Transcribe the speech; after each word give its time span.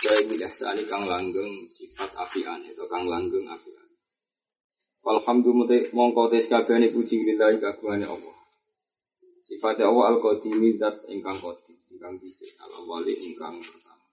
Jaya 0.00 0.24
bijaksani 0.24 0.80
kang 0.88 1.04
langgeng 1.04 1.68
sifat 1.68 2.08
apian 2.16 2.64
itu 2.64 2.80
kang 2.88 3.04
langgeng 3.04 3.44
apian. 3.44 3.84
Alhamdulillah 5.04 5.92
mongko 5.92 6.32
tes 6.32 6.48
kabehane 6.48 6.88
puji 6.88 7.20
lillahi 7.20 7.60
kagungane 7.60 8.08
Allah. 8.08 8.36
Sifat 9.44 9.76
Allah 9.84 10.16
al-qadimi 10.16 10.80
zat 10.80 11.04
ingkang 11.04 11.36
qadim, 11.40 11.76
ingkang 11.92 12.16
dhisik, 12.16 12.56
al-awwali 12.56 13.12
ingkang 13.28 13.60
pertama. 13.60 14.08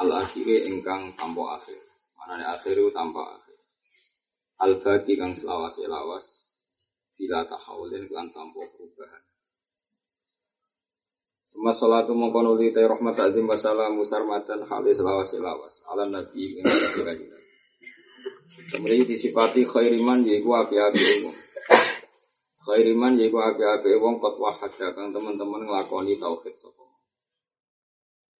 Al-akhiri 0.00 0.68
ingkang 0.68 1.16
tanpa 1.16 1.56
akhir. 1.56 1.80
Manane 2.20 2.44
akhiru 2.44 2.92
tanpa 2.92 3.40
akhir. 3.40 3.56
Al-baqi 4.60 5.16
kang 5.16 5.32
selawas 5.32 5.80
lawas 5.88 6.26
bila 7.16 7.48
tahawulin 7.48 8.04
kan 8.12 8.28
tanpa 8.28 8.60
perubahan. 8.76 9.24
Suma 11.50 11.74
salatu 11.74 12.14
mongkon 12.14 12.54
uli 12.54 12.70
ta 12.70 12.86
rahmat 12.86 13.18
azim 13.18 13.50
wa 13.50 13.58
salam 13.58 13.98
musarmatan 13.98 14.70
halis 14.70 15.02
lawas 15.02 15.34
lawas 15.34 15.82
ala 15.90 16.06
nabi 16.06 16.62
ing 16.62 16.66
kanjeng 17.02 17.40
Kemudian 18.70 19.06
disifati 19.06 19.66
khairiman 19.66 20.26
yaiku 20.26 20.54
api-api 20.54 21.26
wong. 21.26 21.36
Khairiman 22.66 23.18
yaiku 23.18 23.38
api-api 23.38 23.98
wong 23.98 24.22
kot 24.22 24.38
wahada 24.38 24.94
kang 24.94 25.10
teman-teman 25.10 25.66
nglakoni 25.66 26.18
tauhid 26.18 26.54
sapa. 26.58 26.86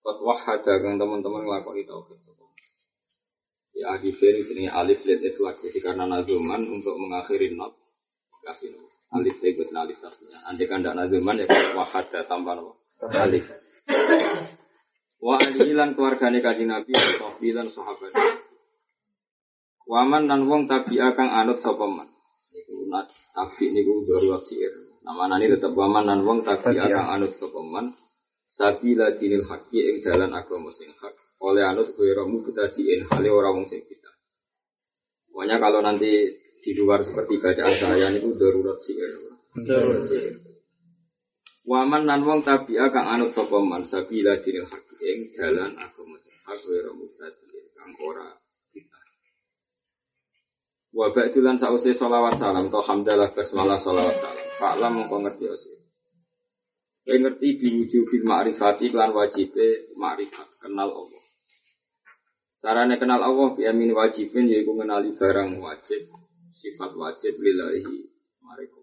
Kot 0.02 0.18
wahada 0.22 0.74
kang 0.82 0.98
teman-teman 0.98 1.46
nglakoni 1.46 1.82
tauhid 1.86 2.18
sapa. 2.26 2.46
Ya 3.74 3.94
akhir 3.94 4.34
ini 4.50 4.66
alif 4.66 5.06
let 5.06 5.22
itlak 5.22 5.62
jadi 5.62 5.78
karena 5.78 6.04
nazuman 6.10 6.62
untuk 6.66 6.98
mengakhiri 6.98 7.54
not 7.54 7.74
kasih 8.42 8.74
alif 9.14 9.38
ikut 9.42 9.70
alif 9.74 9.98
tasnya. 10.02 10.42
Andai 10.46 10.66
kan 10.66 10.82
tidak 10.82 11.06
nazuman 11.06 11.38
ya 11.38 11.46
kot 11.46 11.74
wahada 11.74 12.22
no 12.58 12.79
alif. 13.08 13.46
Wa 15.20 15.36
alihi 15.36 15.72
lan 15.76 15.92
keluargane 15.92 16.40
kanjeng 16.40 16.72
Nabi 16.72 16.96
sahbi 16.96 17.52
lan 17.52 17.68
sahabat. 17.68 18.12
Waman 19.84 20.30
lan 20.30 20.48
wong 20.48 20.64
tabi'a 20.64 21.12
kang 21.12 21.28
anut 21.28 21.60
sapa 21.60 21.84
man. 21.84 22.08
Niku 22.54 22.88
nat 22.88 23.10
tabi 23.36 23.68
niku 23.74 24.06
darurat 24.08 24.40
sir. 24.48 24.72
Namanane 25.04 25.50
tetep 25.50 25.72
waman 25.76 26.08
lan 26.08 26.20
wong 26.24 26.40
tabi'a 26.46 26.88
kang 26.88 27.08
anut 27.20 27.36
sapa 27.36 27.60
man. 27.60 27.92
Sabila 28.50 29.12
dinil 29.14 29.44
haqqi 29.44 29.78
ing 29.78 29.96
dalan 30.00 30.32
agama 30.32 30.72
sing 30.72 30.88
hak. 30.94 31.14
Oleh 31.44 31.64
anut 31.64 31.92
kuwi 31.96 32.16
romu 32.16 32.40
kita 32.44 32.72
diin 32.72 33.04
hale 33.08 33.28
ora 33.28 33.52
wong 33.52 33.68
sing 33.68 33.84
kita. 33.84 34.10
Pokoknya 35.30 35.56
kalau 35.60 35.80
nanti 35.84 36.28
di 36.60 36.72
luar 36.76 37.00
seperti 37.04 37.40
bacaan 37.40 37.74
saya 37.76 38.08
niku 38.08 38.36
darurat 38.40 38.78
sir. 38.80 39.10
Darurat 39.68 40.04
sir. 40.08 40.49
Waman 41.60 42.08
nan 42.08 42.24
wong 42.24 42.40
tabi'a 42.40 42.88
kang 42.88 43.04
anut 43.04 43.36
sapa 43.36 43.60
man 43.60 43.84
sabila 43.84 44.40
dinil 44.40 44.64
haqi 44.64 44.96
ing 45.04 45.20
dalan 45.36 45.76
agama 45.76 46.16
sing 46.16 46.32
hak 46.40 46.56
wa 46.64 46.92
mutadin 46.96 47.64
kang 47.76 47.92
ora 48.00 48.32
kita. 48.72 49.00
Wa 50.96 51.12
ba'dulan 51.12 51.60
sause 51.60 51.92
selawat 51.92 52.40
salam 52.40 52.72
to 52.72 52.80
hamdalah 52.80 53.28
basmalah 53.36 53.76
selawat 53.76 54.16
salam. 54.16 54.46
Fa'lam 54.56 54.92
mongko 55.04 55.16
ngerti 55.20 55.44
ose. 55.52 55.72
Kowe 57.04 57.16
ngerti 57.16 57.48
diwujud 57.60 58.04
bil 58.08 58.24
ma'rifati 58.24 58.86
lan 58.96 59.12
wajibe 59.12 59.92
ma'rifat 60.00 60.48
kenal 60.64 60.88
Allah. 60.88 61.22
Carane 62.60 62.96
kenal 62.96 63.20
Allah 63.20 63.48
bi 63.56 63.68
amin 63.68 63.92
wajibin 63.92 64.48
yaiku 64.48 64.76
ngenali 64.76 65.16
barang 65.16 65.60
wajib, 65.60 66.08
sifat 66.52 66.92
wajib 66.92 67.36
lillahi 67.40 68.10
mariko 68.44 68.79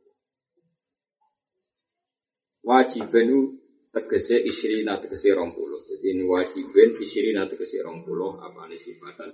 wajibin 2.67 3.55
tegese 3.95 4.35
isrina 4.43 4.99
tegese 4.99 5.31
rong 5.31 5.55
puluh. 5.55 5.79
Jadi 5.87 6.11
ini 6.11 6.23
wajibin 6.27 6.99
isrina 6.99 7.47
tegese 7.47 7.79
rong 7.79 8.03
puluh 8.03 8.35
apa 8.43 8.67
ini 8.67 8.75
sifatan 8.83 9.31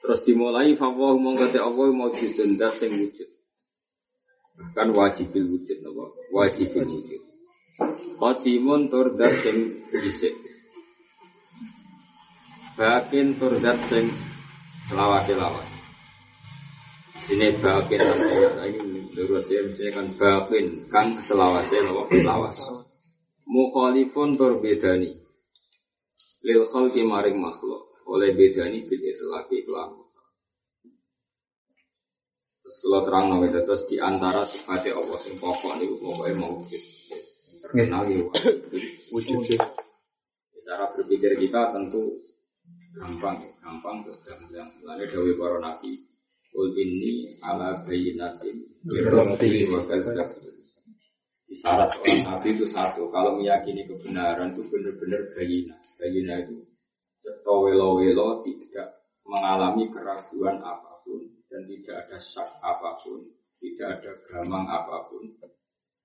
Terus 0.00 0.20
dimulai 0.24 0.76
fawwah 0.80 1.16
mongkate 1.16 1.60
Allah 1.60 1.92
maujudun 1.92 2.56
dat 2.56 2.76
sing 2.80 2.92
wujud. 2.92 3.28
Bahkan 4.60 4.88
wajibil 4.96 5.44
wujud 5.56 5.78
napa? 5.84 6.04
Wajibil 6.32 6.84
wujud. 6.88 7.22
Qadimun 8.20 8.92
tur 8.92 9.16
dat 9.16 9.32
sing 9.44 9.80
dhisik. 9.92 10.36
Bakin 12.76 13.36
tur 13.36 13.60
dat 13.60 13.80
sing 13.88 14.08
selawas-selawas. 14.88 15.79
Ini 17.30 17.62
bakin 17.62 18.00
ini 18.66 19.00
Darurat 19.14 19.46
saya 19.46 19.66
misalnya 19.66 19.92
kan 19.94 20.06
bakin 20.18 20.66
kan 20.90 21.06
selawasnya 21.22 21.86
nopo 21.86 22.10
lawas. 22.22 22.58
Mukhalifun 23.46 24.38
tur 24.38 24.58
bedani. 24.58 25.14
Lil 26.46 26.62
khalqi 26.66 27.06
maring 27.06 27.38
makhluk 27.38 27.90
oleh 28.06 28.34
bedani 28.34 28.86
bil 28.86 29.02
itlaqi 29.02 29.62
kelam. 29.66 29.94
Terus 32.62 32.76
kalau 32.86 33.02
terang 33.06 33.26
nabi 33.34 33.50
terus 33.50 33.82
di 33.86 33.98
antara 33.98 34.46
sifatnya 34.46 34.94
Allah 34.94 35.18
sing 35.18 35.34
pokok 35.38 35.78
niku 35.78 35.98
pokoknya 36.02 36.34
mau 36.38 36.54
wujud. 36.58 36.82
Kenali 37.70 38.26
wujud. 39.10 39.58
Cara 40.66 40.86
berpikir 40.94 41.34
kita 41.34 41.74
tentu 41.74 42.14
gampang, 42.94 43.42
gampang 43.58 44.06
terus 44.06 44.22
gampang. 44.22 44.70
Lalu 44.86 45.04
dawai 45.10 45.34
para 45.34 45.58
nabi, 45.58 46.09
Kul 46.50 46.74
ini 46.74 47.38
ala 47.46 47.78
bayinatin 47.86 48.58
Di 51.46 51.54
syarat 51.54 51.94
seorang 51.94 52.26
nabi 52.26 52.48
itu 52.58 52.66
satu 52.66 53.06
Kalau 53.14 53.38
meyakini 53.38 53.86
kebenaran 53.86 54.50
itu 54.50 54.66
benar-benar 54.66 55.22
bayina 55.38 55.74
Bayina 55.94 56.34
itu 56.42 56.58
Welo-welo 57.46 58.42
tidak 58.42 58.88
mengalami 59.26 59.86
keraguan 59.94 60.58
apa 60.58 60.98
pun 61.06 61.22
Dan 61.46 61.62
tidak 61.70 62.06
ada 62.06 62.18
syak 62.18 62.50
apa 62.58 62.98
pun 62.98 63.22
Tidak 63.62 63.86
ada 63.86 64.10
gamang 64.26 64.66
apa 64.66 65.06
pun 65.06 65.22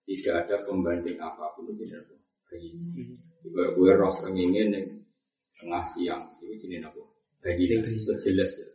Tidak 0.05 0.33
ada 0.45 0.61
pembanding 0.61 1.17
apa 1.17 1.57
pun 1.57 1.73
Itu 1.73 1.89
jenis 1.89 2.05
bayina 2.45 3.17
Juga 3.41 3.63
gue 3.73 3.91
roh 3.97 4.13
kengingin 4.21 4.77
tengah 5.57 5.85
siang 5.89 6.37
Itu 6.37 6.53
jenis 6.69 6.85
apa? 6.85 7.01
Bayina 7.41 7.81
sejelas-jelas 7.97 8.74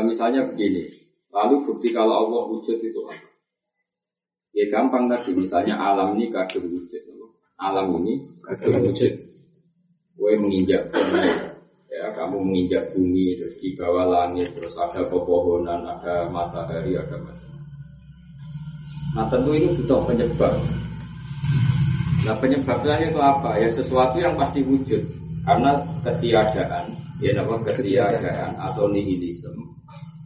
misalnya 0.00 0.48
begini, 0.48 0.88
lalu 1.28 1.68
bukti 1.68 1.92
kalau 1.92 2.24
Allah 2.24 2.42
wujud 2.48 2.80
itu 2.80 3.00
apa? 3.04 3.28
Ya 4.56 4.64
gampang 4.72 5.08
tadi, 5.08 5.36
misalnya 5.36 5.76
alam 5.76 6.16
ini 6.16 6.32
kadung 6.32 6.68
wujud. 6.72 7.02
Alam 7.60 8.00
ini 8.00 8.24
kadung 8.40 8.88
wujud. 8.88 9.12
Gue 10.16 10.32
menginjak 10.36 10.92
bumi, 10.92 11.24
ya 11.88 12.12
kamu 12.12 12.36
menginjak 12.40 12.92
bumi, 12.92 13.36
terus 13.36 13.56
di 13.60 13.72
bawah 13.76 14.04
langit, 14.08 14.52
terus 14.52 14.76
ada 14.76 15.08
pepohonan, 15.08 15.80
ada 15.84 16.28
matahari, 16.28 16.96
ada 16.96 17.16
macam. 17.16 17.52
Nah 19.12 19.24
tentu 19.28 19.56
ini 19.56 19.72
butuh 19.76 20.04
penyebab. 20.04 20.52
Nah 22.28 22.36
penyebabnya 22.40 23.08
itu 23.08 23.20
apa? 23.20 23.56
Ya 23.56 23.68
sesuatu 23.72 24.20
yang 24.20 24.36
pasti 24.36 24.60
wujud. 24.60 25.00
Karena 25.42 25.80
ketiadaan, 26.06 26.92
ya 27.18 27.34
nama 27.34 27.58
ketiadaan 27.66 28.52
atau 28.62 28.86
nihilisme 28.92 29.81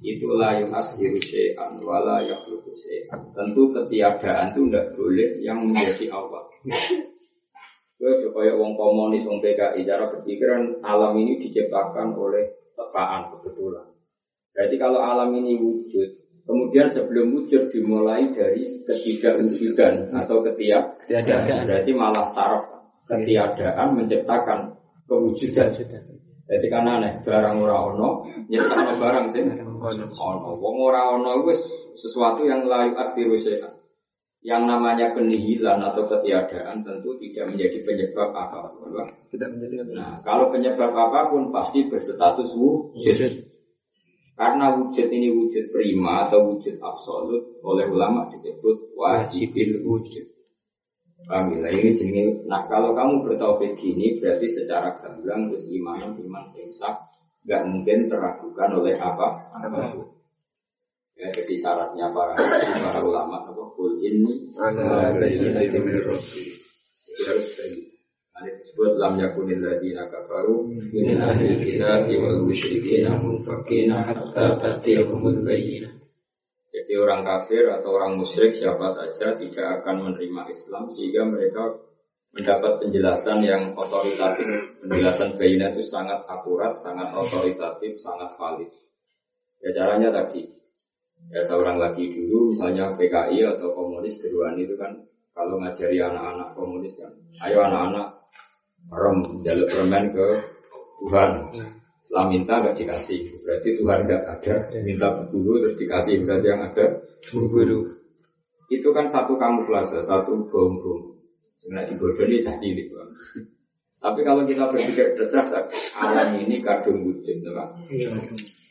itulah 0.07 0.55
yang 0.55 0.71
ashiru 0.71 1.19
syai'an 1.19 1.83
wala 1.83 2.23
yakhluqu 2.23 2.71
syai'an. 2.79 3.27
Tentu 3.35 3.75
ketiadaan 3.75 4.55
itu 4.55 4.71
tidak 4.71 4.95
boleh 4.95 5.31
yang 5.43 5.67
menjadi 5.67 6.07
awal. 6.15 6.47
Gue 7.97 8.13
coba 8.29 8.45
ya 8.45 8.55
wong 8.55 8.77
komunis, 8.77 9.25
wong 9.25 9.41
PKI, 9.41 9.89
cara 9.89 10.07
berpikiran 10.13 10.85
alam 10.85 11.17
ini 11.17 11.41
diciptakan 11.41 12.13
oleh 12.13 12.45
tekaan 12.77 13.33
kebetulan. 13.33 13.89
Jadi 14.53 14.77
kalau 14.77 15.01
alam 15.01 15.33
ini 15.33 15.57
wujud, 15.57 16.09
kemudian 16.45 16.93
sebelum 16.93 17.33
wujud 17.33 17.73
dimulai 17.73 18.29
dari 18.37 18.69
ketidakwujudan 18.85 20.13
atau 20.13 20.45
ketiadaan, 20.45 21.65
berarti 21.65 21.93
malah 21.97 22.29
saraf 22.29 22.69
ketiadaan 23.09 23.97
menciptakan 23.97 24.77
kewujudan. 25.09 25.73
Jadi 26.47 26.67
kan 26.71 26.87
aneh, 26.87 27.27
barang 27.27 27.59
ora 27.59 27.91
ono, 27.91 28.23
nyiptakno 28.47 29.03
barang 29.03 29.27
sih 29.35 29.43
ono. 29.43 30.51
Wong 30.55 30.77
ora 30.79 31.11
ono 31.19 31.43
wis 31.43 31.59
sesuatu 31.99 32.47
yang 32.47 32.63
layu 32.63 32.95
syai'an. 33.35 33.75
yang 34.47 34.63
namanya 34.63 35.11
penihilan 35.11 35.83
atau 35.91 36.07
ketiadaan 36.07 36.87
tentu 36.87 37.19
tidak 37.19 37.51
menjadi 37.51 37.83
penyebab 37.83 38.31
apa 38.31 38.71
pun. 38.79 38.95
Tidak 39.35 39.49
menjadi 39.59 39.91
Nah, 39.91 40.23
kalau 40.23 40.55
penyebab 40.55 40.95
apa 40.95 41.35
pun 41.35 41.51
pasti 41.51 41.91
berstatus 41.91 42.55
wujud. 42.55 43.43
Karena 44.39 44.71
wujud 44.79 45.09
ini 45.11 45.35
wujud 45.35 45.75
prima 45.75 46.31
atau 46.31 46.47
wujud 46.47 46.79
absolut 46.79 47.59
oleh 47.65 47.91
ulama 47.91 48.31
disebut 48.31 48.95
wajibil 48.95 49.83
wujud. 49.83 50.36
Paham 51.27 51.59
ya? 51.59 51.69
Ini 51.75 51.91
jenis. 51.91 52.47
Nah 52.47 52.63
kalau 52.71 52.95
kamu 52.95 53.27
bertauhid 53.27 53.75
gini 53.75 54.23
berarti 54.23 54.47
secara 54.47 54.95
gamblang 55.03 55.51
terus 55.51 55.67
iman 55.75 56.15
iman 56.15 56.45
sesat 56.47 56.95
nggak 57.47 57.63
mungkin 57.67 57.99
teragukan 58.07 58.71
oleh 58.79 58.95
apa 58.95 59.51
apa 59.59 59.81
pun. 59.91 60.07
Ya, 61.17 61.33
jadi 61.33 61.55
syaratnya 61.57 62.13
para 62.13 62.37
para 62.37 63.01
ulama 63.01 63.41
apa 63.43 63.63
kul 63.73 63.97
ini 64.05 64.53
Jadi 67.03 67.21
harus 67.25 67.49
dari 67.57 67.97
Ini 68.37 68.53
disebut 68.61 69.01
lam 69.01 69.17
yakunil 69.17 69.65
ladina 69.65 70.05
kafaru 70.13 70.69
min 70.69 71.17
ahli 71.17 71.57
kitab 71.57 72.05
wal 72.21 72.45
musyrikin 72.45 73.09
munfakina 73.09 74.05
hatta 74.05 74.61
tatiyahumul 74.61 75.41
bayyinah. 75.41 75.96
Jadi 76.77 76.93
orang 76.93 77.25
kafir 77.25 77.73
atau 77.73 77.97
orang 77.97 78.21
musyrik 78.21 78.53
siapa 78.53 78.93
saja 78.93 79.33
tidak 79.33 79.81
akan 79.81 80.13
menerima 80.13 80.53
Islam 80.53 80.93
sehingga 80.93 81.25
mereka 81.25 81.73
mendapat 82.37 82.85
penjelasan 82.85 83.41
yang 83.41 83.73
otoritatif. 83.73 84.77
Penjelasan 84.85 85.41
bayinah 85.41 85.73
itu 85.73 85.81
sangat 85.81 86.21
akurat, 86.29 86.77
sangat 86.77 87.17
otoritatif, 87.17 87.97
sangat 87.97 88.29
valid. 88.37 88.69
Ya 89.65 89.73
caranya 89.73 90.13
tadi, 90.13 90.45
ya 91.33 91.41
seorang 91.49 91.81
lagi 91.81 92.13
dulu 92.13 92.53
misalnya 92.53 92.93
PKI 92.93 93.57
atau 93.57 93.73
komunis 93.73 94.21
keduaan 94.21 94.61
itu 94.61 94.77
kan 94.77 94.93
kalau 95.33 95.57
ngajari 95.57 95.97
anak-anak 95.97 96.53
komunis 96.53 96.93
kan, 97.01 97.09
ayo 97.41 97.65
anak-anak 97.65 98.21
rem 98.93 99.19
jaluk 99.41 99.69
permen 99.73 100.05
ke 100.13 100.29
Tuhan. 101.01 101.31
Setelah 102.07 102.27
minta 102.31 102.55
nggak 102.63 102.79
dikasih, 102.79 103.19
berarti 103.43 103.69
Tuhan 103.83 103.99
nggak 104.07 104.23
ada. 104.31 104.55
Minta 104.79 105.09
dulu 105.27 105.59
terus 105.59 105.75
dikasih 105.75 106.23
berarti 106.23 106.47
yang 106.47 106.63
ada 106.63 106.87
guru. 107.35 107.81
Itu 108.71 108.95
kan 108.95 109.11
satu 109.11 109.35
kamuflase, 109.35 109.99
satu 110.07 110.47
bom-bom. 110.47 111.19
Sebenarnya 111.59 111.91
dibodohi 111.91 112.47
dah 112.47 112.55
cilik. 112.63 112.95
Bang. 112.95 113.11
Tapi 114.07 114.21
kalau 114.23 114.47
kita 114.47 114.71
berpikir 114.71 115.19
cerdas, 115.19 115.51
alam 115.99 116.39
ini 116.39 116.63
kadung 116.63 117.11
wujud, 117.11 117.43
ya. 117.43 117.65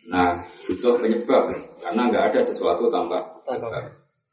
Nah, 0.05 0.37
butuh 0.63 0.95
penyebab 1.01 1.49
karena 1.81 2.01
nggak 2.07 2.25
ada 2.31 2.39
sesuatu 2.39 2.87
tanpa 2.87 3.19
sebab. 3.49 3.83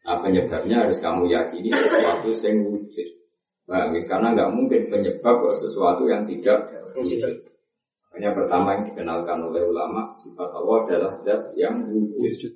Nah, 0.03 0.17
penyebabnya 0.23 0.87
harus 0.87 1.03
kamu 1.03 1.27
yakini 1.27 1.75
sesuatu 1.75 2.31
yang 2.31 2.57
wujud. 2.71 3.09
Nah, 3.67 3.91
karena 4.07 4.29
nggak 4.31 4.51
mungkin 4.55 4.81
penyebab 4.93 5.43
sesuatu 5.59 6.07
yang 6.07 6.23
tidak 6.29 6.71
wujud. 6.95 7.51
Makanya 8.13 8.37
pertama 8.37 8.77
yang 8.77 8.85
dikenalkan 8.93 9.41
oleh 9.41 9.65
ulama 9.65 10.13
sifat 10.21 10.53
Allah 10.53 10.77
adalah 10.85 11.13
zat 11.25 11.57
yang 11.57 11.89
wujud. 11.89 12.53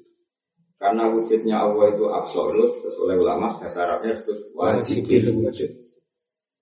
Karena 0.77 1.09
wujudnya 1.09 1.65
Allah 1.65 1.97
itu 1.97 2.05
absolut, 2.13 2.85
terus 2.85 2.97
oleh 3.01 3.17
ulama 3.17 3.57
dasar 3.65 3.89
Arabnya 3.89 4.21
disebut 4.21 4.53
wajibil 4.53 5.33
wujud. 5.41 5.71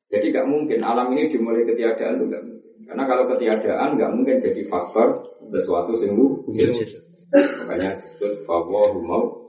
Jadi 0.06 0.30
nggak 0.30 0.46
mungkin 0.46 0.78
alam 0.86 1.10
ini 1.10 1.26
dimulai 1.26 1.66
ketiadaan 1.66 2.22
itu 2.22 2.24
nggak 2.30 2.44
mungkin. 2.46 2.72
Karena 2.86 3.02
kalau 3.10 3.24
ketiadaan 3.34 3.88
nggak 3.98 4.12
mungkin 4.14 4.36
jadi 4.38 4.62
faktor 4.70 5.26
sesuatu 5.42 5.98
yang 5.98 6.14
wujud. 6.14 6.70
Makanya 7.66 7.98
disebut 7.98 8.46
fawahu 8.46 9.02
mau 9.02 9.42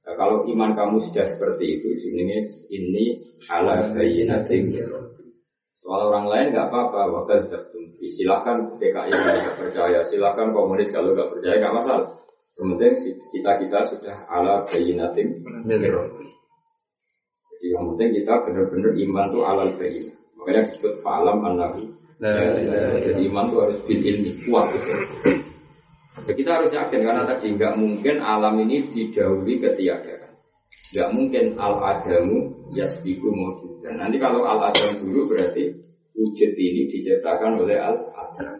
Nah, 0.00 0.14
kalau 0.16 0.42
iman 0.48 0.74
kamu 0.74 0.96
sudah 1.06 1.22
seperti 1.28 1.78
itu, 1.78 1.88
ini 2.08 2.48
ini 2.72 3.04
ala 3.46 3.94
bayinatin 3.94 4.72
Soal 5.80 6.12
orang 6.12 6.28
lain 6.28 6.46
nggak 6.52 6.68
apa-apa, 6.68 7.08
wakil 7.08 7.48
tertumpi. 7.48 8.12
Silahkan 8.12 8.60
PKI 8.76 9.12
kalau 9.16 9.40
nggak 9.40 9.56
percaya, 9.56 10.00
silahkan 10.04 10.52
komunis 10.52 10.92
kalau 10.92 11.16
nggak 11.16 11.32
percaya 11.32 11.56
nggak 11.56 11.76
masalah. 11.80 12.08
Sementing 12.52 12.92
kita 13.32 13.52
kita 13.62 13.78
sudah 13.88 14.16
ala 14.28 14.60
bayinatin 14.68 15.40
Jadi 17.48 17.66
yang 17.72 17.84
penting 17.94 18.10
kita 18.20 18.34
benar-benar 18.44 18.92
iman 18.92 19.24
tuh 19.32 19.42
alal 19.48 19.70
bayinah. 19.80 20.16
Makanya 20.36 20.68
disebut 20.68 20.94
falam 21.00 21.40
an-nabi. 21.40 21.88
Jadi 22.20 23.20
iman 23.32 23.44
tuh 23.48 23.58
harus 23.64 23.78
bil 23.88 24.00
ilmi 24.04 24.32
kuat 24.44 24.76
gitu. 24.76 24.92
Kita 26.20 26.50
harus 26.60 26.70
yakin 26.76 27.00
karena 27.00 27.24
tadi 27.24 27.56
nggak 27.56 27.74
mungkin 27.80 28.20
alam 28.20 28.60
ini 28.60 28.92
didahului 28.92 29.56
ketiadaan. 29.56 30.29
Nggak 30.90 31.08
mungkin 31.14 31.44
al 31.54 31.74
adamu 31.78 32.50
yasbiku 32.74 33.30
mawjudan. 33.30 33.94
Nanti 33.94 34.18
kalau 34.18 34.42
al 34.42 34.74
adam 34.74 34.98
dulu 34.98 35.30
berarti 35.30 35.70
wujud 36.18 36.50
ini 36.58 36.90
diciptakan 36.90 37.62
oleh 37.62 37.78
al 37.78 38.10
adam. 38.10 38.58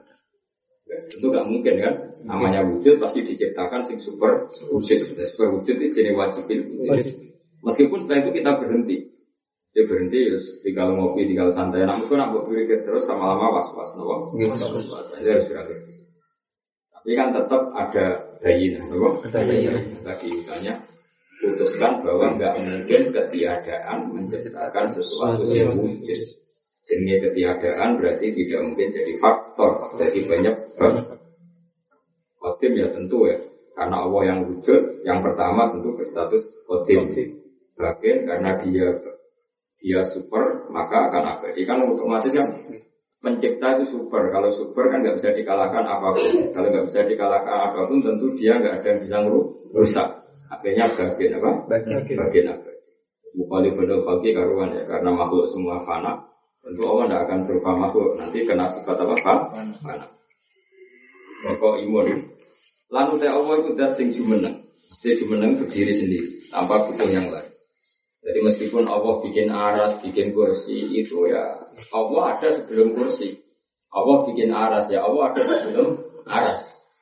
Ya, 0.86 0.98
tentu 1.06 1.26
nggak 1.30 1.46
mungkin 1.46 1.74
kan? 1.78 1.94
Namanya 2.26 2.66
wujud 2.66 3.02
pasti 3.02 3.26
diciptakan 3.26 3.82
sing 3.82 3.98
super 3.98 4.46
wujud. 4.70 5.10
Dan 5.14 5.26
super 5.26 5.58
wujud 5.58 5.74
itu 5.78 5.90
jadi 5.90 6.14
wajibin 6.14 6.70
wujud. 6.78 7.30
Meskipun 7.66 7.98
setelah 8.06 8.18
itu 8.22 8.30
kita 8.42 8.50
berhenti. 8.62 8.96
Saya 9.70 9.86
berhenti, 9.86 10.18
ya, 10.26 10.34
tinggal 10.66 10.98
ngopi, 10.98 11.30
tinggal 11.30 11.54
santai. 11.54 11.86
Namun 11.86 12.10
kok 12.10 12.18
nak 12.18 12.34
berpikir 12.34 12.82
terus 12.82 13.06
sama 13.06 13.38
lama 13.38 13.54
was-was, 13.54 13.94
nopo. 13.94 14.34
Was-was. 14.34 15.14
Itu 15.14 15.30
harus 15.30 15.46
berakhir. 15.46 15.78
Tapi 16.90 17.10
kan 17.14 17.30
tetap 17.30 17.70
ada 17.78 18.06
bayinah, 18.42 18.90
nopo. 18.90 19.22
Ada 19.22 19.46
bayinah. 19.46 20.02
Tadi 20.02 20.26
misalnya 20.42 20.74
putuskan 21.40 22.04
bahwa 22.04 22.36
nggak 22.36 22.54
mungkin 22.60 23.02
ketiadaan 23.10 24.12
menciptakan 24.12 24.86
sesuatu 24.92 25.48
yang 25.50 25.72
wujud. 25.72 26.20
Jadi 26.84 27.12
ketiadaan 27.22 27.96
berarti 27.96 28.32
tidak 28.32 28.60
mungkin 28.66 28.88
jadi 28.92 29.12
faktor, 29.16 29.72
jadi 29.96 30.20
penyebab. 30.28 31.16
Khotim 32.40 32.72
ya 32.72 32.88
tentu 32.88 33.28
ya, 33.28 33.36
karena 33.76 33.96
Allah 34.00 34.22
yang 34.32 34.38
wujud, 34.48 35.04
yang 35.04 35.20
pertama 35.20 35.68
tentu 35.72 35.92
berstatus 35.92 36.44
khotim. 36.64 37.04
Bagian 37.76 38.28
karena 38.28 38.60
dia 38.60 38.88
dia 39.80 40.00
super, 40.04 40.68
maka 40.68 41.08
akan 41.08 41.24
abadi. 41.36 41.64
Kan 41.64 41.80
otomatis 41.84 42.32
kan 42.32 42.48
pencipta 43.20 43.80
itu 43.80 43.96
super. 43.96 44.28
Kalau 44.28 44.52
super 44.52 44.92
kan 44.92 45.00
nggak 45.00 45.16
bisa 45.16 45.32
dikalahkan 45.32 45.84
apa 45.84 46.12
pun. 46.12 46.52
Kalau 46.52 46.68
nggak 46.68 46.86
bisa 46.92 47.00
dikalahkan 47.08 47.56
apa 47.72 47.80
pun, 47.88 48.04
tentu 48.04 48.36
dia 48.36 48.60
nggak 48.60 48.84
ada 48.84 48.88
yang 48.88 49.00
bisa 49.00 49.16
merusak. 49.24 50.08
Akhirnya 50.50 50.90
bagian 50.90 51.38
apa? 51.38 51.50
Bagian. 51.70 52.00
Bagian 52.04 52.46
apa? 52.50 52.70
Mukhalif 53.38 53.78
benar 53.78 54.02
bagi 54.02 54.34
karuan 54.34 54.74
ya, 54.74 54.82
karena 54.90 55.10
makhluk 55.14 55.46
semua 55.46 55.78
fana. 55.86 56.26
Tentu 56.60 56.82
Allah 56.84 57.04
tidak 57.06 57.20
akan 57.24 57.38
serupa 57.46 57.70
makhluk. 57.78 58.18
Nanti 58.18 58.42
kena 58.42 58.66
sifat 58.66 58.98
apa? 58.98 59.14
Fana. 59.78 60.06
Pokok 61.46 61.80
imun. 61.86 62.26
Lalu 62.90 63.12
teh 63.22 63.30
Allah 63.30 63.54
itu 63.62 63.70
dat 63.78 63.94
sing 63.94 64.10
jumeneng. 64.10 64.66
Dia 65.00 65.16
jumeneng 65.16 65.56
berdiri 65.56 65.96
sendiri, 65.96 66.50
tanpa 66.52 66.84
butuh 66.84 67.08
yang 67.08 67.32
lain. 67.32 67.48
Jadi 68.20 68.38
meskipun 68.44 68.84
Allah 68.84 69.16
bikin 69.24 69.48
aras, 69.48 69.96
bikin 70.04 70.36
kursi 70.36 70.92
itu 70.92 71.24
ya 71.24 71.56
Allah 71.88 72.36
ada 72.36 72.48
sebelum 72.52 72.92
kursi. 72.92 73.40
Allah 73.88 74.28
bikin 74.28 74.52
aras 74.52 74.92
ya 74.92 75.08
Allah 75.08 75.32
ada 75.32 75.40
sebelum 75.40 75.88
aras. 76.28 76.60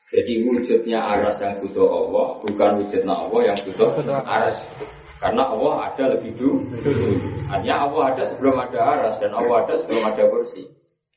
Jadi 0.09 0.49
wujudnya 0.49 1.05
aras 1.05 1.37
yang 1.45 1.61
butuh 1.61 1.85
Allah 1.85 2.41
bukan 2.41 2.71
wujudnya 2.81 3.13
Allah 3.13 3.41
yang 3.53 3.59
butuh 3.61 3.89
aras. 4.25 4.57
Karena 5.19 5.43
Allah 5.51 5.93
ada 5.93 6.05
lebih 6.17 6.33
dulu. 6.39 6.65
Artinya 7.51 7.77
Allah 7.91 8.03
ada 8.15 8.23
sebelum 8.25 8.55
ada 8.57 8.81
aras 8.81 9.15
dan 9.21 9.35
Allah 9.35 9.67
ada 9.67 9.75
sebelum 9.77 10.03
ada 10.07 10.23
kursi. 10.31 10.65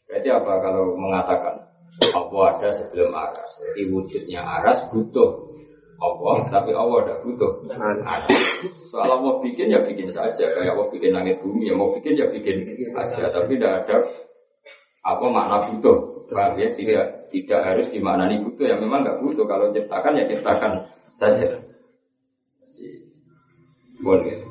Berarti 0.10 0.28
apa 0.28 0.54
kalau 0.60 0.98
mengatakan 1.00 1.56
Allah 2.12 2.44
ada 2.58 2.70
sebelum 2.74 3.16
aras? 3.16 3.52
Jadi 3.62 3.82
wujudnya 3.94 4.42
aras 4.44 4.84
butuh 4.92 5.54
Allah, 6.02 6.50
tapi 6.50 6.74
Allah 6.74 7.00
tidak 7.06 7.20
butuh 7.22 7.52
aras. 7.78 8.42
Soal 8.90 9.08
Allah 9.08 9.38
bikin 9.40 9.70
ya 9.70 9.86
bikin 9.86 10.10
saja, 10.10 10.50
kayak 10.50 10.74
Allah 10.74 10.90
bikin 10.90 11.14
langit 11.14 11.38
bumi 11.40 11.70
ya 11.70 11.78
mau 11.78 11.94
bikin 11.94 12.18
ya 12.18 12.26
bikin 12.34 12.74
aja, 12.98 13.30
tapi 13.30 13.56
tidak 13.56 13.86
ada 13.86 14.02
apa 15.06 15.26
makna 15.30 15.58
butuh. 15.70 16.26
Paham 16.34 16.58
ya? 16.58 16.74
Tidak 16.74 17.21
tidak 17.32 17.64
harus 17.64 17.88
dimaknani 17.90 18.44
butuh 18.44 18.68
yang 18.68 18.80
memang 18.84 19.08
nggak 19.08 19.20
butuh. 19.24 19.48
Kalau 19.48 19.72
ciptakan 19.72 20.20
ya 20.20 20.26
ciptakan 20.28 20.72
saja. 21.16 21.48
Boleh. 24.04 24.44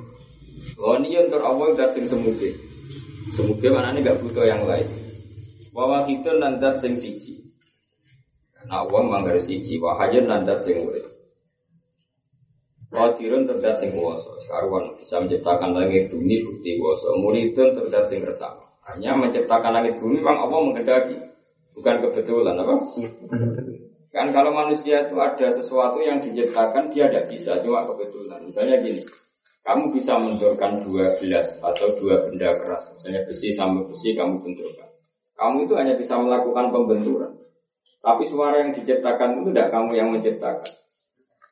Oh 0.81 0.97
ini 0.97 1.21
untuk 1.21 1.45
Allah 1.45 1.77
dat 1.77 1.93
sing 1.93 2.09
semuge. 2.09 2.57
Semuge 3.37 3.69
mana 3.69 3.93
ini 3.93 4.01
nggak 4.01 4.19
butuh 4.25 4.49
yang 4.49 4.65
lain. 4.65 4.89
Wawa 5.77 6.09
kita 6.09 6.35
nandat 6.41 6.81
sing 6.81 6.97
siji. 6.97 7.39
Karena 8.57 8.83
Allah 8.83 9.01
manggar 9.07 9.37
siji. 9.39 9.77
Wahajen 9.77 10.27
nandat 10.27 10.65
sing 10.65 10.81
urip. 10.81 11.05
Qadirun 12.91 13.47
terdat 13.47 13.79
sing. 13.79 13.95
Sekaruan 13.95 14.99
bisa 14.99 15.23
menciptakan 15.23 15.71
langit 15.77 16.11
bumi 16.11 16.43
bukti 16.43 16.75
kuwasa. 16.81 17.15
Muridun 17.21 17.69
terdat 17.77 18.11
sing 18.11 18.27
resama. 18.27 18.67
Hanya 18.91 19.15
menciptakan 19.15 19.79
langit 19.79 19.95
bumi 20.03 20.19
bang 20.19 20.39
Allah 20.43 20.59
mengendaki. 20.59 21.30
Bukan 21.77 21.97
kebetulan 22.03 22.57
apa? 22.59 22.75
Kan 24.11 24.35
kalau 24.35 24.51
manusia 24.51 25.07
itu 25.07 25.17
ada 25.23 25.47
sesuatu 25.55 26.03
yang 26.03 26.19
diciptakan 26.19 26.91
dia 26.91 27.07
tidak 27.07 27.31
bisa 27.31 27.63
cuma 27.63 27.87
kebetulan. 27.87 28.43
Misalnya 28.43 28.83
gini, 28.83 29.03
Kamu 29.61 29.93
bisa 29.93 30.17
benturkan 30.17 30.81
dua 30.81 31.13
gelas 31.21 31.61
atau 31.61 31.93
dua 32.01 32.25
benda 32.25 32.49
keras, 32.49 32.91
misalnya 32.97 33.29
besi 33.29 33.53
sama 33.53 33.85
besi 33.85 34.17
kamu 34.17 34.41
benturkan. 34.41 34.89
Kamu 35.37 35.69
itu 35.69 35.77
hanya 35.77 35.95
bisa 36.01 36.17
melakukan 36.17 36.73
pembenturan. 36.73 37.33
Tapi 38.01 38.25
suara 38.25 38.65
yang 38.65 38.73
diciptakan 38.73 39.37
itu 39.37 39.53
tidak 39.53 39.69
kamu 39.69 39.93
yang 39.93 40.09
menciptakan. 40.09 40.73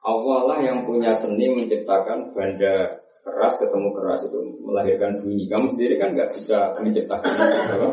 Allah 0.09 0.41
lah 0.49 0.59
yang 0.65 0.89
punya 0.89 1.13
seni 1.13 1.53
menciptakan 1.53 2.33
benda 2.33 2.97
keras 3.29 3.61
ketemu 3.61 3.93
keras 3.93 4.25
itu 4.25 4.39
melahirkan 4.65 5.21
bunyi. 5.21 5.45
Kamu 5.45 5.77
sendiri 5.77 6.01
kan 6.01 6.17
nggak 6.17 6.33
bisa 6.33 6.81
menciptakan 6.81 7.33
apa? 7.77 7.89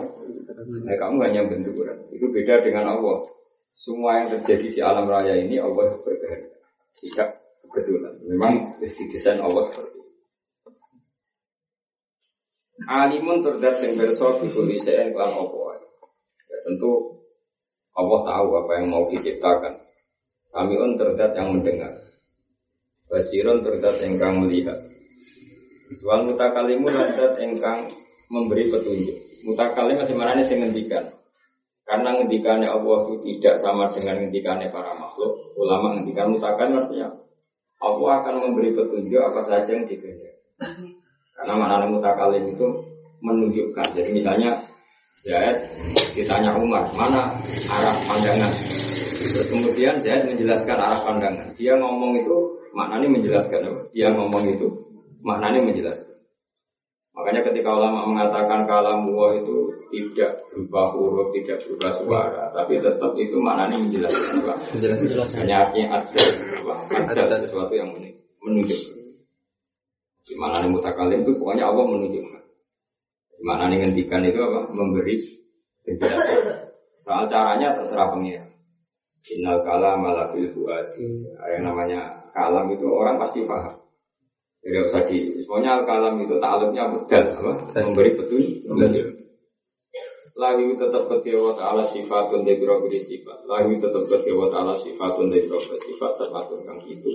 Nah, 0.65 0.95
kamu 0.98 1.17
hanya 1.29 1.41
benturan. 1.45 1.98
Itu 2.10 2.34
beda 2.34 2.65
dengan 2.65 2.98
Allah. 2.98 3.29
Semua 3.75 4.24
yang 4.24 4.34
terjadi 4.34 4.67
di 4.72 4.79
alam 4.81 5.05
raya 5.05 5.36
ini 5.38 5.62
Allah 5.62 5.93
berkehendak. 6.01 6.57
Tidak 6.95 7.29
kebetulan. 7.69 8.13
Memang 8.31 8.53
didesain 8.79 9.38
Allah 9.43 9.67
seperti 9.67 10.00
itu. 10.00 10.03
Alimun 12.88 13.43
terdat 13.43 13.79
yang 13.84 14.00
berso 14.00 14.39
dibuli 14.39 14.79
saya 14.79 15.07
kelam 15.12 15.31
Allah. 15.31 15.79
Ya, 16.48 16.57
tentu 16.67 17.19
Allah 17.95 18.19
tahu 18.24 18.48
apa 18.63 18.72
yang 18.79 18.88
mau 18.91 19.07
diciptakan. 19.12 19.75
Samiun 20.51 20.95
terdat 20.95 21.36
yang 21.36 21.55
mendengar. 21.55 21.93
Basirun 23.12 23.63
terdat 23.63 24.00
engkang 24.03 24.43
melihat. 24.43 24.77
Wal 26.03 26.27
mutakalimu 26.27 26.89
terdat 26.89 27.38
engkang 27.43 27.91
memberi 28.29 28.72
petunjuk. 28.72 29.25
Mutakalim 29.45 30.01
masih 30.01 30.17
mana 30.17 30.33
nih 30.33 30.57
ngendikan. 30.57 31.05
Karena 31.85 32.17
ngendikannya 32.17 32.65
Allah 32.65 32.97
itu 33.05 33.15
tidak 33.21 33.61
sama 33.61 33.85
dengan 33.93 34.17
ngendikannya 34.17 34.73
para 34.73 34.97
makhluk. 34.97 35.37
Ulama 35.53 35.93
ngendikan 35.93 36.33
mutakalim 36.33 36.81
artinya 36.81 37.13
Allah 37.77 38.11
akan 38.25 38.35
memberi 38.41 38.73
petunjuk 38.73 39.21
apa 39.21 39.45
saja 39.45 39.69
yang 39.69 39.85
dikehendaki. 39.85 40.97
Karena 41.37 41.53
mana 41.53 41.85
mutakalim 41.85 42.57
itu 42.57 42.65
menunjukkan. 43.21 43.85
Jadi 43.93 44.09
misalnya 44.17 44.65
Zaid 45.21 45.61
ditanya 46.17 46.57
Umar, 46.57 46.89
mana 46.97 47.37
arah 47.69 47.95
pandangan? 48.09 48.51
Terus 49.21 49.47
kemudian 49.47 50.01
Zaid 50.01 50.25
menjelaskan 50.25 50.77
arah 50.79 51.05
pandangan. 51.05 51.47
Dia 51.53 51.77
ngomong 51.77 52.17
itu 52.17 52.35
maknanya 52.73 53.07
menjelaskan. 53.13 53.61
Dia 53.93 54.09
ngomong 54.09 54.43
itu 54.49 54.67
maknanya 55.21 55.61
menjelaskan. 55.69 56.14
Makanya 57.15 57.48
ketika 57.48 57.72
ulama 57.72 58.03
mengatakan 58.12 58.67
kalam 58.67 59.07
Allah 59.07 59.39
itu 59.39 59.72
tidak 59.88 60.36
berubah 60.51 60.91
huruf, 60.91 61.31
tidak 61.31 61.63
berubah 61.63 61.91
suara, 61.95 62.43
tapi 62.51 62.84
tetap 62.84 63.15
itu 63.15 63.39
maknanya 63.39 63.79
menjelaskan 63.79 64.43
apa? 64.43 64.53
Menjelaskan. 64.75 65.39
Hanya 65.48 65.55
artinya 65.63 65.88
ada, 65.95 67.22
ada 67.24 67.38
sesuatu 67.39 67.72
yang 67.72 67.88
menunjukkan. 68.43 69.00
Di 70.25 70.36
mana 70.36 70.67
mutakalim 70.67 71.24
itu 71.24 71.31
pokoknya 71.39 71.72
Allah 71.72 71.86
menunjukkan. 71.88 72.43
Di 73.39 73.43
mana 73.48 73.72
ngendikan 73.72 74.19
itu 74.27 74.39
apa? 74.43 74.60
Memberi 74.75 75.15
penjelasan. 75.88 76.67
Soal 77.00 77.31
caranya 77.31 77.79
terserah 77.79 78.12
pengira. 78.12 78.43
Innal 79.31 79.63
kalam 79.63 80.03
ala 80.03 80.36
fil. 80.36 80.51
Yang 80.51 81.63
namanya 81.63 82.27
kalam 82.36 82.67
itu 82.75 82.84
orang 82.89 83.15
pasti 83.24 83.48
paham. 83.48 83.84
Jadi 84.65 84.77
usah 84.81 85.01
di, 85.05 85.17
semuanya 85.45 85.77
al 85.77 85.84
kalam 85.86 86.17
itu 86.25 86.41
ta'aluknya 86.41 86.89
bedal, 86.89 87.25
apa? 87.38 87.53
Memberi 87.86 88.17
petunjuk. 88.17 88.65
Lahi 90.36 90.67
tetap 90.74 91.05
ketiwa 91.05 91.53
ta'ala 91.53 91.86
sifatun 91.86 92.41
dari 92.41 92.57
berbagai 92.57 92.98
sifat. 92.98 93.45
Lahi 93.45 93.77
tetap 93.77 94.03
ketiwa 94.10 94.50
ta'ala 94.50 94.74
sifatun 94.81 95.29
dari 95.29 95.45
berbagai 95.45 95.79
sifat 95.86 96.12
sifatun 96.17 96.60
kang 96.65 96.81
itu. 96.89 97.13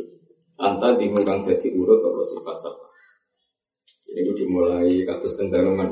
Anta 0.62 0.94
bingung 0.94 1.26
kang 1.26 1.42
jadi 1.42 1.74
urut 1.74 1.98
atau 1.98 2.22
sifat 2.22 2.56
sifat. 2.62 2.88
Ini 4.14 4.20
gue 4.30 4.36
dimulai 4.46 4.94
katus 5.02 5.34
tenggaruman. 5.34 5.90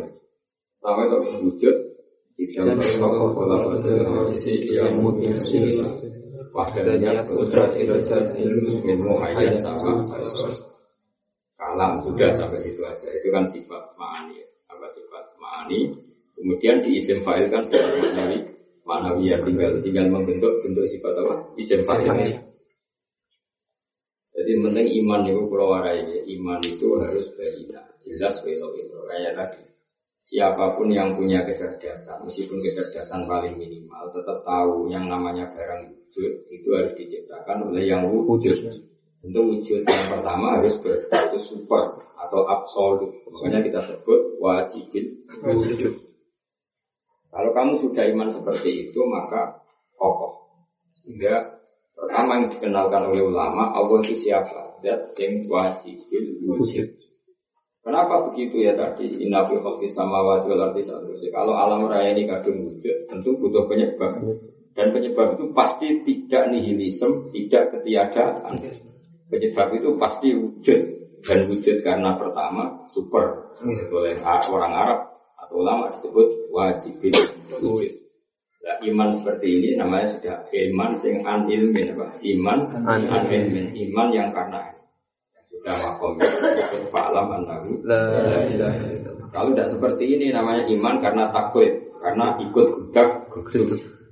Pertama 0.78 1.10
itu 1.10 1.42
wujud. 1.42 1.76
Idam 2.38 2.78
berkata 2.78 3.26
pola 3.34 3.56
pada 3.66 3.94
isi 4.30 4.70
yang 4.70 5.02
mungkin 5.02 5.34
sila. 5.34 5.90
Wahdanya 6.54 7.26
kudrat 7.26 7.74
ilmu 7.74 9.14
hayat 9.18 9.58
sama 9.58 10.06
kalam 11.68 12.00
sudah 12.00 12.32
sampai 12.32 12.64
situ 12.64 12.80
aja. 12.80 13.08
Itu 13.12 13.28
kan 13.28 13.44
sifat 13.44 13.92
ma'ani. 14.00 14.40
Apa 14.72 14.88
sifat 14.88 15.36
ma'ani? 15.36 15.92
Kemudian 16.32 16.80
di 16.80 16.96
isim 16.96 17.20
fa'il 17.20 17.52
kan 17.52 17.60
sifat 17.68 17.92
ma'nawi 18.00 18.38
ma'nawi 18.88 19.28
ya 19.28 19.36
tinggal 19.44 19.76
tinggal 19.84 20.08
membentuk 20.08 20.64
bentuk 20.64 20.88
sifat 20.88 21.12
apa? 21.20 21.34
Isim 21.60 21.84
fa'il. 21.84 22.40
jadi 24.38 24.54
penting 24.64 24.86
iman 25.02 25.26
itu 25.26 25.50
warai 25.50 25.98
iman 26.38 26.62
itu 26.62 26.86
harus 27.02 27.26
bayina 27.36 27.84
jelas 28.00 28.40
welo 28.46 28.72
itu. 28.80 28.96
Kayak 29.10 29.34
tadi. 29.36 29.60
Siapa 30.18 30.74
pun 30.74 30.90
yang 30.90 31.14
punya 31.14 31.46
kecerdasan 31.46 32.26
meskipun 32.26 32.58
kecerdasan 32.58 33.30
paling 33.30 33.54
minimal 33.54 34.10
tetap 34.10 34.42
tahu 34.42 34.90
yang 34.90 35.06
namanya 35.06 35.46
barang 35.46 35.86
wujud 35.86 36.32
itu 36.50 36.68
harus 36.74 36.90
diciptakan 36.98 37.70
oleh 37.70 37.86
yang 37.86 38.02
wujud 38.10 38.58
Tentu 39.18 39.40
wujud 39.42 39.82
yang 39.82 40.06
pertama 40.14 40.58
harus 40.58 40.78
berstatus 40.78 41.42
super 41.50 41.98
atau 42.18 42.46
absolut. 42.46 43.10
Makanya 43.26 43.66
kita 43.66 43.80
sebut 43.82 44.38
wajibin 44.38 45.26
wujud. 45.42 45.94
Kalau 47.28 47.50
kamu 47.52 47.72
sudah 47.76 48.04
iman 48.14 48.30
seperti 48.30 48.88
itu, 48.88 49.00
maka 49.04 49.58
kokoh. 49.98 50.48
Sehingga 50.96 51.60
pertama 51.92 52.40
yang 52.40 52.48
dikenalkan 52.54 53.02
oleh 53.10 53.22
ulama, 53.26 53.74
Allah 53.74 53.98
itu 54.06 54.16
siapa? 54.16 54.80
Dat 54.80 55.12
yang 55.18 55.44
wajibin 55.50 56.38
wujud. 56.46 56.88
Kenapa 57.82 58.30
begitu 58.30 58.62
ya 58.62 58.76
tadi? 58.78 59.18
Inna 59.22 59.48
fi 59.48 59.58
khalqi 59.58 59.88
samawati 59.90 60.46
wal 60.50 60.62
ardi 60.70 60.82
Kalau 61.32 61.54
alam 61.56 61.88
raya 61.88 62.14
ini 62.14 62.28
kadung 62.28 62.70
wujud, 62.70 62.96
tentu 63.10 63.34
butuh 63.34 63.66
penyebab. 63.66 64.22
Dan 64.78 64.94
penyebab 64.94 65.34
itu 65.34 65.50
pasti 65.50 66.06
tidak 66.06 66.54
nihilisme, 66.54 67.34
tidak 67.34 67.74
ketiadaan. 67.74 68.86
Penyebab 69.28 69.68
itu 69.76 69.88
pasti 70.00 70.28
wujud. 70.32 70.80
Dan 71.18 71.38
wujud 71.50 71.76
karena 71.84 72.16
pertama 72.16 72.84
super. 72.88 73.52
Oleh 73.92 74.16
orang 74.24 74.72
Arab 74.72 75.00
atau 75.38 75.60
ulama 75.60 75.92
disebut 75.92 76.28
wajibin 76.52 77.14
wujud. 77.60 77.92
Nah, 78.58 78.76
iman 78.84 79.08
seperti 79.14 79.46
ini 79.48 79.68
namanya 79.80 80.12
sudah 80.12 80.36
iman 80.50 80.90
sing 80.92 81.24
an 81.24 81.48
ilmin 81.48 81.94
apa? 81.96 82.20
Iman 82.20 82.68
an 82.84 83.24
ilmin, 83.30 83.72
iman 83.72 84.08
yang 84.12 84.28
karena 84.34 84.60
sudah 85.48 85.74
makom. 85.78 86.20
Fa'lam 86.92 87.26
annahu 87.32 87.80
Kalau 89.32 89.48
tidak 89.52 89.68
seperti 89.72 90.04
ini 90.20 90.26
namanya 90.32 90.68
iman 90.68 91.00
karena 91.00 91.32
takut, 91.32 91.68
karena 92.00 92.36
ikut 92.40 92.66
gudak 92.76 93.08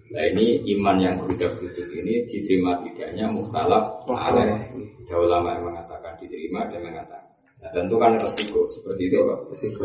Nah 0.06 0.22
ini 0.22 0.62
iman 0.76 0.96
yang 1.02 1.14
budak-budak 1.18 1.90
ini 1.90 2.26
diterima 2.30 2.78
tidaknya 2.86 3.26
muhtalaf 3.26 4.06
alaih. 4.06 4.62
Ada 5.06 5.16
ulama 5.18 5.54
yang 5.54 5.64
mengatakan 5.70 6.14
diterima 6.18 6.66
dan 6.70 6.82
mengatakan. 6.82 7.26
Nah 7.62 7.70
tentu 7.74 7.94
kan 7.98 8.14
resiko 8.18 8.66
seperti 8.70 9.10
itu 9.10 9.18
Pak. 9.22 9.38
Resiko. 9.50 9.84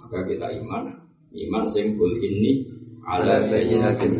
Maka 0.00 0.18
kita 0.28 0.46
iman, 0.60 0.92
iman 1.32 1.64
simpul 1.72 2.12
ini 2.20 2.68
ala 3.08 3.48
bayinatin 3.48 4.12